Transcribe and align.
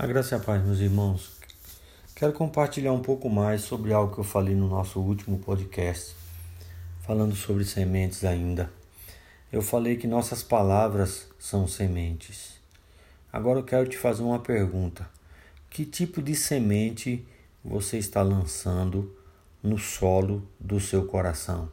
A 0.00 0.06
graça 0.06 0.34
e 0.34 0.38
a 0.38 0.40
paz, 0.40 0.64
meus 0.64 0.78
irmãos. 0.78 1.32
Quero 2.14 2.32
compartilhar 2.32 2.90
um 2.90 3.02
pouco 3.02 3.28
mais 3.28 3.60
sobre 3.60 3.92
algo 3.92 4.14
que 4.14 4.18
eu 4.18 4.24
falei 4.24 4.54
no 4.54 4.66
nosso 4.66 4.98
último 4.98 5.38
podcast, 5.38 6.16
falando 7.02 7.36
sobre 7.36 7.66
sementes 7.66 8.24
ainda. 8.24 8.72
Eu 9.52 9.60
falei 9.60 9.98
que 9.98 10.06
nossas 10.06 10.42
palavras 10.42 11.28
são 11.38 11.68
sementes. 11.68 12.58
Agora 13.30 13.58
eu 13.58 13.62
quero 13.62 13.86
te 13.86 13.98
fazer 13.98 14.22
uma 14.22 14.38
pergunta: 14.38 15.06
que 15.68 15.84
tipo 15.84 16.22
de 16.22 16.34
semente 16.34 17.22
você 17.62 17.98
está 17.98 18.22
lançando 18.22 19.14
no 19.62 19.76
solo 19.76 20.48
do 20.58 20.80
seu 20.80 21.04
coração? 21.04 21.70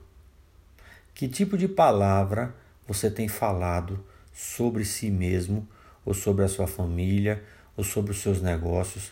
Que 1.16 1.30
tipo 1.30 1.58
de 1.58 1.70
palavra 1.70 2.54
você 2.86 3.10
tem 3.10 3.30
falado 3.30 4.04
sobre 4.34 4.84
si 4.84 5.10
mesmo, 5.10 5.66
ou 6.06 6.14
sobre 6.14 6.44
a 6.44 6.50
sua 6.50 6.68
família, 6.68 7.42
ou 7.78 7.84
sobre 7.84 8.12
os 8.12 8.20
seus 8.20 8.42
negócios, 8.42 9.12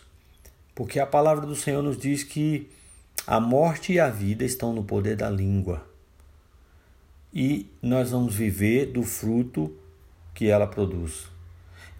porque 0.74 0.98
a 1.00 1.06
palavra 1.06 1.46
do 1.46 1.54
Senhor 1.54 1.82
nos 1.82 1.96
diz 1.96 2.24
que 2.24 2.68
a 3.26 3.40
morte 3.40 3.94
e 3.94 4.00
a 4.00 4.10
vida 4.10 4.44
estão 4.44 4.74
no 4.74 4.84
poder 4.84 5.16
da 5.16 5.30
língua. 5.30 5.88
E 7.32 7.70
nós 7.80 8.10
vamos 8.10 8.34
viver 8.34 8.86
do 8.86 9.02
fruto 9.02 9.74
que 10.34 10.48
ela 10.48 10.66
produz. 10.66 11.28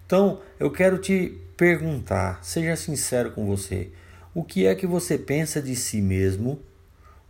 Então, 0.04 0.40
eu 0.58 0.70
quero 0.70 0.98
te 0.98 1.38
perguntar, 1.56 2.44
seja 2.44 2.76
sincero 2.76 3.32
com 3.32 3.46
você, 3.46 3.90
o 4.34 4.44
que 4.44 4.66
é 4.66 4.74
que 4.74 4.86
você 4.86 5.16
pensa 5.16 5.62
de 5.62 5.74
si 5.74 6.00
mesmo? 6.00 6.60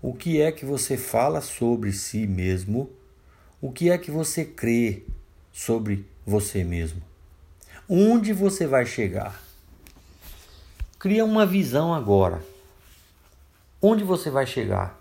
O 0.03 0.13
que 0.13 0.41
é 0.41 0.51
que 0.51 0.65
você 0.65 0.97
fala 0.97 1.41
sobre 1.41 1.93
si 1.93 2.27
mesmo? 2.27 2.91
O 3.61 3.73
que 3.73 3.91
é 3.91 3.97
que 3.97 4.11
você 4.11 4.45
crê 4.45 5.05
sobre 5.53 6.05
você 6.27 6.63
mesmo? 6.65 7.01
Onde 7.89 8.33
você 8.33 8.67
vai 8.67 8.85
chegar? 8.85 9.41
Cria 10.99 11.25
uma 11.25 11.47
visão 11.47 11.95
agora. 11.95 12.43
Onde 13.81 14.03
você 14.03 14.29
vai 14.29 14.45
chegar? 14.45 15.01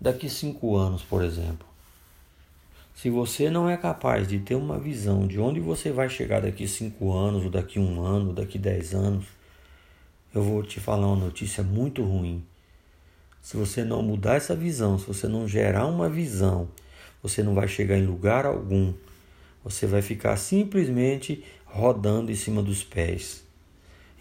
Daqui 0.00 0.30
cinco 0.30 0.74
anos, 0.74 1.02
por 1.02 1.22
exemplo. 1.22 1.66
Se 2.94 3.10
você 3.10 3.50
não 3.50 3.68
é 3.68 3.76
capaz 3.76 4.26
de 4.26 4.38
ter 4.38 4.54
uma 4.54 4.78
visão 4.78 5.26
de 5.26 5.38
onde 5.38 5.60
você 5.60 5.92
vai 5.92 6.08
chegar 6.08 6.40
daqui 6.40 6.66
cinco 6.66 7.12
anos, 7.12 7.44
ou 7.44 7.50
daqui 7.50 7.78
um 7.78 8.02
ano, 8.02 8.28
ou 8.28 8.32
daqui 8.32 8.56
dez 8.56 8.94
anos, 8.94 9.26
eu 10.34 10.42
vou 10.42 10.62
te 10.62 10.80
falar 10.80 11.06
uma 11.08 11.26
notícia 11.26 11.62
muito 11.62 12.02
ruim. 12.02 12.42
Se 13.42 13.54
você 13.54 13.84
não 13.84 14.02
mudar 14.02 14.36
essa 14.36 14.56
visão, 14.56 14.98
se 14.98 15.06
você 15.06 15.28
não 15.28 15.46
gerar 15.46 15.84
uma 15.84 16.08
visão, 16.08 16.70
você 17.22 17.42
não 17.42 17.54
vai 17.54 17.68
chegar 17.68 17.98
em 17.98 18.06
lugar 18.06 18.46
algum. 18.46 18.94
Você 19.62 19.86
vai 19.86 20.00
ficar 20.00 20.36
simplesmente 20.36 21.44
rodando 21.74 22.30
em 22.30 22.36
cima 22.36 22.62
dos 22.62 22.84
pés. 22.84 23.44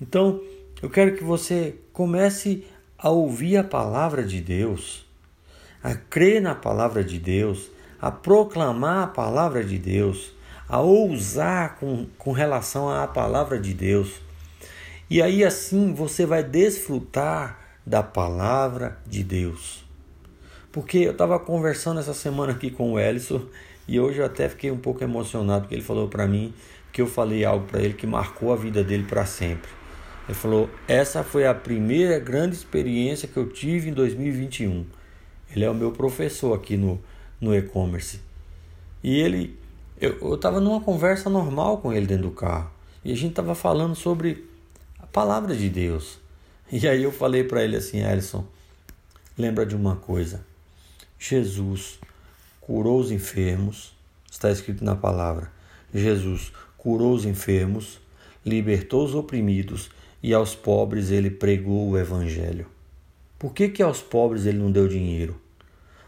Então, 0.02 0.42
eu 0.82 0.90
quero 0.90 1.16
que 1.16 1.24
você 1.24 1.76
comece 1.94 2.66
a 2.98 3.10
ouvir 3.10 3.58
a 3.58 3.64
palavra 3.64 4.24
de 4.24 4.42
Deus, 4.42 5.06
a 5.84 5.94
crer 5.94 6.42
na 6.42 6.56
palavra 6.56 7.04
de 7.04 7.20
Deus, 7.20 7.70
a 8.02 8.10
proclamar 8.10 9.04
a 9.04 9.08
palavra 9.08 9.64
de 9.64 9.78
Deus, 9.78 10.34
a 10.68 10.82
ousar 10.82 11.78
com, 11.78 12.08
com 12.18 12.32
relação 12.32 12.90
à 12.90 13.06
palavra 13.08 13.60
de 13.60 13.74
Deus. 13.74 14.20
E 15.10 15.22
aí 15.22 15.44
assim 15.44 15.94
você 15.94 16.26
vai 16.26 16.44
desfrutar 16.44 17.60
da 17.86 18.02
palavra 18.02 18.98
de 19.06 19.24
Deus. 19.24 19.86
Porque 20.72 20.98
eu 21.00 21.12
estava 21.12 21.38
conversando 21.38 22.00
essa 22.00 22.16
semana 22.16 22.54
aqui 22.54 22.72
com 22.72 22.94
o 22.94 23.00
Ellison 23.00 23.44
e 23.88 24.00
hoje 24.00 24.20
eu 24.20 24.26
até 24.26 24.50
fiquei 24.50 24.72
um 24.72 24.78
pouco 24.78 25.04
emocionado 25.04 25.62
porque 25.62 25.76
ele 25.76 25.84
falou 25.84 26.08
para 26.08 26.26
mim 26.26 26.52
que 26.94 27.02
eu 27.02 27.08
falei 27.08 27.44
algo 27.44 27.66
para 27.66 27.82
ele 27.82 27.96
que 27.96 28.06
marcou 28.06 28.54
a 28.54 28.56
vida 28.56 28.84
dele 28.84 29.04
para 29.04 29.26
sempre. 29.26 29.70
Ele 30.28 30.38
falou: 30.38 30.70
Essa 30.88 31.24
foi 31.24 31.46
a 31.48 31.54
primeira 31.54 32.20
grande 32.20 32.56
experiência 32.56 33.28
que 33.28 33.36
eu 33.36 33.50
tive 33.50 33.90
em 33.90 33.94
2021. 33.94 34.86
Ele 35.54 35.66
é 35.66 35.70
o 35.70 35.74
meu 35.74 35.92
professor 35.92 36.54
aqui 36.54 36.78
no, 36.78 37.02
no 37.42 37.54
e-commerce. 37.54 38.22
E 39.04 39.20
ele, 39.20 39.60
eu 40.00 40.36
estava 40.36 40.60
numa 40.60 40.80
conversa 40.80 41.30
normal 41.30 41.80
com 41.80 41.92
ele 41.92 42.06
dentro 42.06 42.30
do 42.30 42.32
carro. 42.32 42.72
E 43.04 43.12
a 43.12 43.16
gente 43.16 43.32
estava 43.32 43.54
falando 43.56 43.96
sobre 43.96 44.48
a 45.00 45.08
palavra 45.08 45.56
de 45.56 45.70
Deus. 45.70 46.20
E 46.72 46.88
aí 46.88 47.04
eu 47.04 47.12
falei 47.12 47.44
para 47.44 47.64
ele 47.64 47.76
assim: 47.76 48.04
Ellison, 48.04 48.46
lembra 49.36 49.66
de 49.66 49.76
uma 49.76 49.96
coisa. 49.96 50.46
Jesus 51.18 52.00
curou 52.62 53.00
os 53.00 53.12
enfermos, 53.12 53.94
está 54.32 54.52
escrito 54.52 54.86
na 54.86 54.96
palavra. 54.96 55.52
Jesus 55.94 56.52
curou 56.84 57.14
os 57.14 57.26
enfermos, 57.26 58.02
libertou 58.46 59.06
os 59.06 59.16
oprimidos 59.16 59.90
e 60.22 60.34
aos 60.34 60.54
pobres 60.54 61.12
ele 61.12 61.32
pregou 61.32 61.90
o 61.90 61.98
evangelho. 61.98 62.68
Por 63.40 63.54
que, 63.54 63.70
que 63.70 63.82
aos 63.82 64.02
pobres 64.02 64.46
ele 64.46 64.58
não 64.58 64.70
deu 64.70 64.86
dinheiro? 64.86 65.40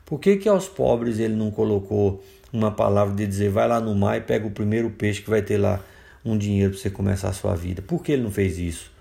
Por 0.06 0.20
que, 0.20 0.36
que 0.36 0.50
aos 0.50 0.68
pobres 0.68 1.18
ele 1.18 1.34
não 1.34 1.50
colocou 1.50 2.22
uma 2.52 2.72
palavra 2.72 3.16
de 3.16 3.26
dizer 3.26 3.50
vai 3.50 3.68
lá 3.68 3.80
no 3.80 3.96
mar 3.96 4.18
e 4.18 4.22
pega 4.22 4.46
o 4.46 4.52
primeiro 4.52 4.90
peixe 4.90 5.22
que 5.22 5.30
vai 5.30 5.42
ter 5.42 5.58
lá 5.58 5.82
um 6.24 6.38
dinheiro 6.38 6.72
para 6.72 6.82
você 6.82 6.90
começar 6.90 7.30
a 7.30 7.34
sua 7.34 7.56
vida? 7.56 7.82
Por 7.82 8.04
que 8.04 8.12
ele 8.12 8.24
não 8.24 8.32
fez 8.32 8.60
isso? 8.60 8.92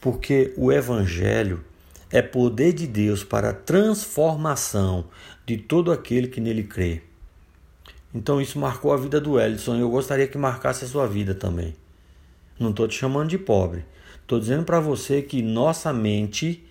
Porque 0.00 0.54
o 0.56 0.72
evangelho 0.72 1.62
é 2.10 2.22
poder 2.22 2.72
de 2.72 2.86
Deus 2.86 3.22
para 3.22 3.50
a 3.50 3.54
transformação 3.54 5.04
de 5.44 5.58
todo 5.58 5.92
aquele 5.92 6.28
que 6.28 6.40
nele 6.40 6.64
crê. 6.64 7.02
Então 8.14 8.40
isso 8.40 8.58
marcou 8.58 8.92
a 8.92 8.96
vida 8.96 9.20
do 9.20 9.38
Ellison 9.38 9.76
eu 9.76 9.90
gostaria 9.90 10.26
que 10.26 10.38
marcasse 10.38 10.84
a 10.84 10.88
sua 10.88 11.06
vida 11.06 11.34
também. 11.34 11.74
Não 12.58 12.70
estou 12.70 12.88
te 12.88 12.96
chamando 12.96 13.28
de 13.28 13.38
pobre. 13.38 13.84
Estou 14.22 14.40
dizendo 14.40 14.64
para 14.64 14.80
você 14.80 15.22
que 15.22 15.42
nossa 15.42 15.92
mente 15.92 16.64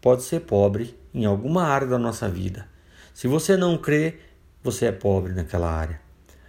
pode 0.00 0.22
ser 0.22 0.40
pobre 0.40 0.96
em 1.14 1.24
alguma 1.24 1.64
área 1.64 1.86
da 1.86 1.98
nossa 1.98 2.28
vida. 2.28 2.66
Se 3.14 3.28
você 3.28 3.56
não 3.56 3.76
crê, 3.76 4.14
você 4.62 4.86
é 4.86 4.92
pobre 4.92 5.32
naquela 5.34 5.70
área. 5.70 6.00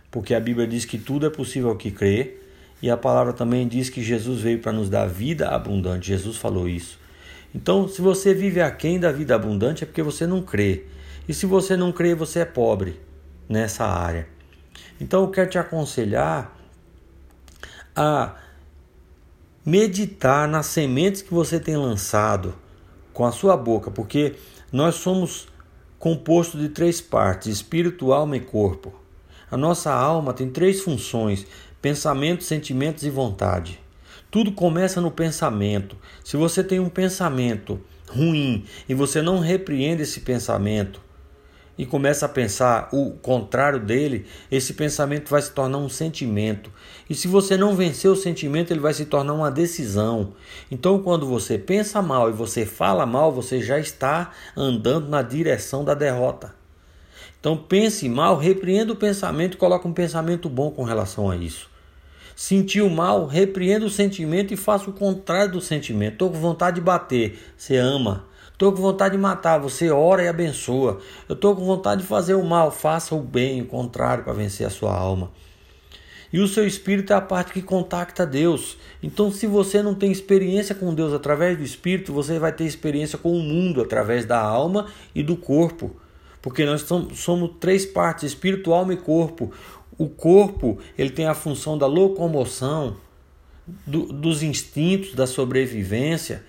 Porque 0.09 0.34
a 0.34 0.40
Bíblia 0.40 0.66
diz 0.66 0.85
que 0.85 0.97
tudo 0.97 1.25
é 1.25 1.30
possível 1.30 1.69
ao 1.69 1.75
que 1.75 1.91
crê, 1.91 2.38
e 2.81 2.90
a 2.90 2.97
palavra 2.97 3.34
também 3.34 3.68
diz 3.68 3.90
que 3.90 4.01
Jesus 4.01 4.41
veio 4.41 4.59
para 4.59 4.72
nos 4.72 4.90
dar 4.90 5.06
vida 5.07 5.50
abundante. 5.50 6.07
Jesus 6.07 6.38
falou 6.38 6.68
isso. 6.68 7.00
Então, 7.53 7.88
se 7.88 8.01
você 8.01 8.34
vive 8.34 8.62
aquém 8.62 9.00
da 9.00 9.12
vida 9.12 9.35
abundante, 9.35 9.84
é 9.84 9.88
porque 9.88 10.01
você 10.01 10.25
não 10.25 10.41
crê. 10.41 10.85
E 11.28 11.34
se 11.34 11.45
você 11.45 11.78
não 11.78 11.91
crê, 11.91 12.16
você 12.16 12.40
é 12.40 12.45
pobre 12.45 13.00
nessa 13.48 13.86
área. 13.86 14.28
Então 15.00 15.22
eu 15.22 15.30
quero 15.30 15.50
te 15.50 15.58
aconselhar 15.58 16.56
a 17.96 18.36
meditar 19.66 20.48
nas 20.48 20.68
sementes 20.68 21.22
que 21.22 21.34
você 21.34 21.59
tem 21.59 21.78
lançado 21.78 22.56
com 23.14 23.26
a 23.26 23.31
sua 23.31 23.56
boca, 23.56 23.92
porque 23.92 24.36
nós 24.72 24.96
somos 24.96 25.48
composto 26.00 26.58
de 26.58 26.70
três 26.70 27.00
partes: 27.00 27.48
espírito, 27.48 28.12
alma 28.12 28.36
e 28.36 28.42
corpo. 28.42 28.94
A 29.50 29.56
nossa 29.56 29.94
alma 29.94 30.34
tem 30.34 30.50
três 30.50 30.81
funções: 30.81 31.46
pensamento, 31.81 32.44
sentimentos 32.44 33.04
e 33.04 33.10
vontade. 33.10 33.80
Tudo 34.31 34.52
começa 34.52 35.00
no 35.00 35.12
pensamento. 35.12 35.96
Se 36.24 36.36
você 36.36 36.64
tem 36.64 36.80
um 36.80 36.90
pensamento 36.90 37.80
ruim 38.10 38.66
e 38.90 38.94
você 38.96 39.22
não 39.22 39.40
repreende 39.40 40.02
esse 40.02 40.22
pensamento, 40.22 41.00
e 41.78 41.86
começa 41.86 42.26
a 42.26 42.30
pensar 42.30 42.90
o 42.92 43.12
contrário 43.12 43.80
dele, 43.80 44.26
esse 44.52 44.74
pensamento 44.74 45.30
vai 45.30 45.42
se 45.42 45.52
tornar 45.52 45.80
um 45.80 45.90
sentimento. 45.90 46.72
E 47.10 47.16
se 47.16 47.28
você 47.28 47.58
não 47.58 47.76
vencer 47.76 48.10
o 48.12 48.16
sentimento, 48.16 48.72
ele 48.72 48.80
vai 48.80 48.94
se 48.94 49.06
tornar 49.06 49.34
uma 49.34 49.50
decisão. 49.50 50.34
Então, 50.70 51.00
quando 51.00 51.26
você 51.26 51.58
pensa 51.58 52.02
mal 52.02 52.30
e 52.30 52.34
você 52.34 52.66
fala 52.66 53.06
mal, 53.06 53.32
você 53.32 53.62
já 53.62 53.80
está 53.80 54.32
andando 54.56 55.10
na 55.10 55.22
direção 55.22 55.84
da 55.84 55.94
derrota. 55.94 56.54
Então, 57.40 57.58
pense 57.58 58.08
mal, 58.08 58.38
repreenda 58.38 58.94
o 58.94 58.96
pensamento 58.96 59.56
e 59.56 59.58
coloque 59.58 59.88
um 59.88 59.94
pensamento 59.94 60.48
bom 60.48 60.72
com 60.72 60.84
relação 60.84 61.30
a 61.30 61.36
isso. 61.36 61.70
Sentiu 62.36 62.90
mal, 62.90 63.26
repreenda 63.28 63.86
o 63.86 63.90
sentimento 63.90 64.54
e 64.54 64.58
faça 64.58 64.90
o 64.90 64.94
contrário 64.94 65.54
do 65.54 65.62
sentimento. 65.62 66.14
Estou 66.14 66.30
com 66.30 66.40
vontade 66.40 66.76
de 66.76 66.81
bater. 66.81 67.38
Você 67.58 67.78
ama. 67.78 68.26
Estou 68.63 68.71
com 68.71 68.81
vontade 68.81 69.18
de 69.18 69.21
matar, 69.21 69.57
você 69.57 69.89
ora 69.89 70.24
e 70.24 70.27
abençoa. 70.30 71.01
Eu 71.27 71.36
estou 71.36 71.54
com 71.54 71.65
vontade 71.65 72.01
de 72.01 72.07
fazer 72.07 72.33
o 72.33 72.45
mal, 72.45 72.71
faça 72.71 73.13
o 73.13 73.19
bem, 73.19 73.62
o 73.62 73.65
contrário, 73.65 74.24
para 74.24 74.31
vencer 74.31 74.65
a 74.65 74.69
sua 74.69 74.95
alma. 74.95 75.31
E 76.31 76.39
o 76.39 76.48
seu 76.48 76.65
espírito 76.65 77.12
é 77.12 77.15
a 77.18 77.19
parte 77.19 77.51
que 77.51 77.62
contacta 77.62 78.25
Deus. 78.25 78.77
Então, 79.04 79.30
se 79.30 79.48
você 79.48 79.83
não 79.83 79.94
tem 79.94 80.13
experiência 80.13 80.74
com 80.74 80.95
Deus 80.95 81.12
através 81.12 81.57
do 81.57 81.63
espírito, 81.65 82.13
você 82.13 82.39
vai 82.39 82.54
ter 82.54 82.63
experiência 82.63 83.18
com 83.18 83.33
o 83.33 83.42
mundo 83.42 83.81
através 83.81 84.24
da 84.24 84.39
alma 84.39 84.88
e 85.13 85.21
do 85.21 85.36
corpo. 85.36 85.98
Porque 86.42 86.63
nós 86.63 86.86
somos 87.16 87.51
três 87.59 87.86
partes: 87.86 88.24
espírito, 88.24 88.71
alma 88.71 88.94
e 88.94 88.98
corpo. 88.98 89.51
O 89.98 90.07
corpo 90.07 90.77
ele 90.98 91.09
tem 91.09 91.27
a 91.27 91.33
função 91.33 91.77
da 91.77 91.86
locomoção, 91.86 92.95
do, 93.86 94.06
dos 94.06 94.42
instintos, 94.42 95.13
da 95.13 95.27
sobrevivência. 95.27 96.45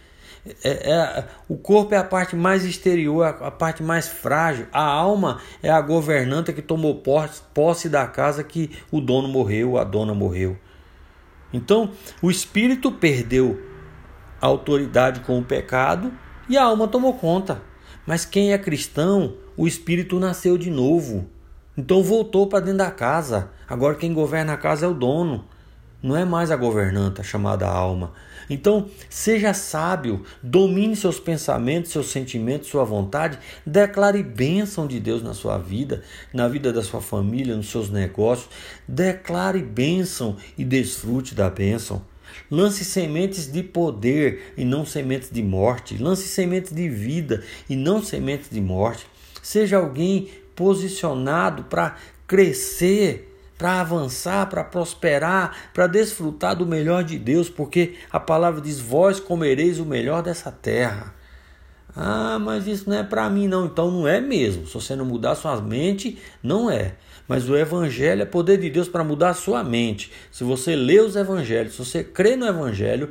É, 0.62 0.90
é, 0.92 1.24
o 1.48 1.56
corpo 1.56 1.94
é 1.94 1.96
a 1.96 2.04
parte 2.04 2.36
mais 2.36 2.64
exterior, 2.64 3.24
a, 3.24 3.30
a, 3.46 3.50
parte 3.50 3.82
mais 3.82 4.08
frágil. 4.08 4.66
A 4.72 4.82
alma 4.84 5.40
é 5.62 5.70
a 5.70 5.80
governanta 5.80 6.52
que 6.52 6.60
tomou 6.60 6.96
posse, 6.96 7.42
posse 7.54 7.88
da 7.88 8.06
casa 8.06 8.44
que 8.44 8.70
o 8.90 9.00
dono 9.00 9.26
morreu, 9.26 9.78
a 9.78 9.84
dona 9.84 10.12
morreu. 10.12 10.56
Então, 11.52 11.90
o 12.20 12.30
espírito 12.30 12.92
perdeu 12.92 13.60
a 14.40 14.46
autoridade 14.46 15.20
com 15.20 15.38
o 15.38 15.44
pecado 15.44 16.12
e 16.48 16.58
a 16.58 16.64
alma 16.64 16.88
tomou 16.88 17.14
conta. 17.14 17.62
Mas 18.06 18.26
quem 18.26 18.52
é 18.52 18.58
cristão, 18.58 19.36
o 19.56 19.66
espírito 19.66 20.20
nasceu 20.20 20.58
de 20.58 20.70
novo. 20.70 21.26
Então 21.76 22.02
voltou 22.02 22.46
para 22.46 22.60
dentro 22.60 22.78
da 22.78 22.90
casa. 22.90 23.50
Agora 23.66 23.94
quem 23.94 24.12
governa 24.12 24.52
a 24.52 24.56
casa 24.56 24.84
é 24.84 24.88
o 24.88 24.94
dono. 24.94 25.46
Não 26.04 26.14
é 26.14 26.22
mais 26.22 26.50
a 26.50 26.56
governanta 26.56 27.22
chamada 27.22 27.66
alma. 27.66 28.12
Então, 28.50 28.90
seja 29.08 29.54
sábio, 29.54 30.22
domine 30.42 30.94
seus 30.94 31.18
pensamentos, 31.18 31.92
seus 31.92 32.10
sentimentos, 32.10 32.68
sua 32.68 32.84
vontade, 32.84 33.38
declare 33.64 34.22
bênção 34.22 34.86
de 34.86 35.00
Deus 35.00 35.22
na 35.22 35.32
sua 35.32 35.56
vida, 35.56 36.02
na 36.30 36.46
vida 36.46 36.70
da 36.74 36.82
sua 36.82 37.00
família, 37.00 37.56
nos 37.56 37.70
seus 37.70 37.88
negócios. 37.88 38.50
Declare 38.86 39.62
bênção 39.62 40.36
e 40.58 40.62
desfrute 40.62 41.34
da 41.34 41.48
bênção. 41.48 42.04
Lance 42.50 42.84
sementes 42.84 43.50
de 43.50 43.62
poder 43.62 44.52
e 44.58 44.64
não 44.66 44.84
sementes 44.84 45.30
de 45.30 45.42
morte. 45.42 45.96
Lance 45.96 46.28
sementes 46.28 46.70
de 46.70 46.86
vida 46.86 47.42
e 47.66 47.74
não 47.74 48.02
sementes 48.02 48.50
de 48.50 48.60
morte. 48.60 49.06
Seja 49.42 49.78
alguém 49.78 50.28
posicionado 50.54 51.64
para 51.64 51.96
crescer 52.26 53.33
para 53.56 53.80
avançar, 53.80 54.48
para 54.48 54.64
prosperar, 54.64 55.70
para 55.72 55.86
desfrutar 55.86 56.56
do 56.56 56.66
melhor 56.66 57.04
de 57.04 57.18
Deus, 57.18 57.48
porque 57.48 57.94
a 58.10 58.20
palavra 58.20 58.60
diz: 58.60 58.80
Vós 58.80 59.20
comereis 59.20 59.78
o 59.78 59.84
melhor 59.84 60.22
dessa 60.22 60.50
terra. 60.50 61.14
Ah, 61.96 62.38
mas 62.40 62.66
isso 62.66 62.88
não 62.88 62.96
é 62.96 63.02
para 63.02 63.28
mim, 63.30 63.46
não. 63.46 63.66
Então 63.66 63.90
não 63.90 64.08
é 64.08 64.20
mesmo. 64.20 64.66
Se 64.66 64.74
você 64.74 64.96
não 64.96 65.04
mudar 65.04 65.34
sua 65.34 65.60
mente, 65.60 66.18
não 66.42 66.70
é. 66.70 66.94
Mas 67.26 67.48
o 67.48 67.56
Evangelho 67.56 68.22
é 68.22 68.26
poder 68.26 68.58
de 68.58 68.68
Deus 68.68 68.88
para 68.88 69.02
mudar 69.02 69.30
a 69.30 69.34
sua 69.34 69.64
mente. 69.64 70.10
Se 70.30 70.44
você 70.44 70.76
lê 70.76 71.00
os 71.00 71.16
Evangelhos, 71.16 71.72
se 71.72 71.78
você 71.78 72.04
crê 72.04 72.36
no 72.36 72.46
Evangelho, 72.46 73.08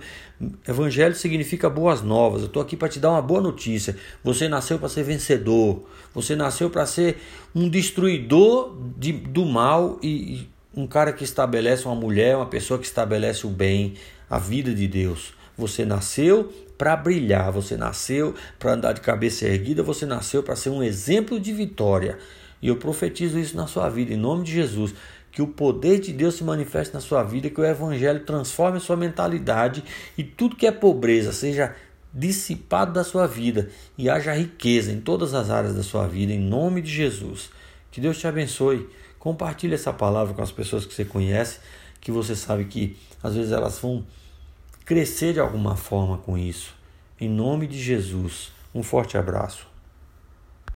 Evangelho 0.67 1.15
significa 1.15 1.69
boas 1.69 2.01
novas. 2.01 2.41
Eu 2.41 2.47
estou 2.47 2.61
aqui 2.61 2.77
para 2.77 2.89
te 2.89 2.99
dar 2.99 3.11
uma 3.11 3.21
boa 3.21 3.41
notícia. 3.41 3.95
Você 4.23 4.47
nasceu 4.47 4.77
para 4.77 4.89
ser 4.89 5.03
vencedor. 5.03 5.83
Você 6.13 6.35
nasceu 6.35 6.69
para 6.69 6.85
ser 6.85 7.17
um 7.55 7.67
destruidor 7.67 8.77
de, 8.97 9.13
do 9.13 9.45
mal 9.45 9.97
e, 10.03 10.07
e 10.07 10.49
um 10.75 10.85
cara 10.85 11.11
que 11.11 11.23
estabelece 11.23 11.85
uma 11.85 11.95
mulher, 11.95 12.35
uma 12.35 12.45
pessoa 12.45 12.79
que 12.79 12.85
estabelece 12.85 13.47
o 13.47 13.49
bem, 13.49 13.93
a 14.29 14.37
vida 14.37 14.73
de 14.73 14.87
Deus. 14.87 15.33
Você 15.57 15.85
nasceu 15.85 16.51
para 16.83 16.97
brilhar, 16.97 17.49
você 17.49 17.77
nasceu 17.77 18.35
para 18.59 18.73
andar 18.73 18.91
de 18.91 18.99
cabeça 18.99 19.45
erguida, 19.45 19.81
você 19.81 20.05
nasceu 20.05 20.43
para 20.43 20.53
ser 20.53 20.69
um 20.69 20.83
exemplo 20.83 21.39
de 21.39 21.53
vitória. 21.53 22.19
E 22.61 22.67
eu 22.67 22.75
profetizo 22.75 23.39
isso 23.39 23.55
na 23.55 23.67
sua 23.67 23.87
vida, 23.87 24.13
em 24.13 24.17
nome 24.17 24.43
de 24.43 24.51
Jesus. 24.51 24.93
Que 25.31 25.41
o 25.41 25.47
poder 25.47 26.01
de 26.01 26.11
Deus 26.11 26.35
se 26.35 26.43
manifeste 26.43 26.93
na 26.93 26.99
sua 26.99 27.23
vida, 27.23 27.49
que 27.49 27.61
o 27.61 27.63
Evangelho 27.63 28.25
transforme 28.25 28.79
a 28.79 28.81
sua 28.81 28.97
mentalidade 28.97 29.81
e 30.17 30.25
tudo 30.25 30.57
que 30.57 30.67
é 30.67 30.73
pobreza 30.73 31.31
seja 31.31 31.73
dissipado 32.13 32.91
da 32.91 33.05
sua 33.05 33.27
vida 33.27 33.69
e 33.97 34.09
haja 34.09 34.33
riqueza 34.33 34.91
em 34.91 34.99
todas 34.99 35.33
as 35.33 35.49
áreas 35.49 35.73
da 35.73 35.83
sua 35.83 36.05
vida, 36.05 36.33
em 36.33 36.39
nome 36.41 36.81
de 36.81 36.91
Jesus. 36.91 37.49
Que 37.91 38.01
Deus 38.01 38.19
te 38.19 38.27
abençoe. 38.27 38.89
Compartilhe 39.17 39.75
essa 39.75 39.93
palavra 39.93 40.33
com 40.33 40.41
as 40.41 40.51
pessoas 40.51 40.85
que 40.85 40.93
você 40.93 41.05
conhece, 41.05 41.59
que 42.01 42.11
você 42.11 42.35
sabe 42.35 42.65
que 42.65 42.97
às 43.23 43.35
vezes 43.35 43.53
elas 43.53 43.79
vão 43.79 44.05
crescer 44.85 45.33
de 45.33 45.39
alguma 45.39 45.75
forma 45.75 46.17
com 46.17 46.37
isso. 46.37 46.75
Em 47.19 47.29
nome 47.29 47.67
de 47.67 47.81
Jesus, 47.81 48.51
um 48.75 48.83
forte 48.83 49.17
abraço. 49.17 49.72